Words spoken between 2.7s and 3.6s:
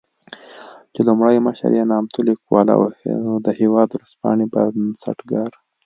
او د